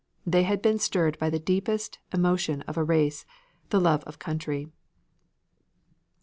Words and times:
They 0.25 0.41
had 0.41 0.63
been 0.63 0.79
stirred 0.79 1.15
by 1.19 1.29
the 1.29 1.37
deepest 1.37 1.99
emotion 2.11 2.63
of 2.63 2.75
a 2.75 2.83
race 2.83 3.23
the 3.69 3.79
love 3.79 4.03
of 4.05 4.17
country. 4.17 4.67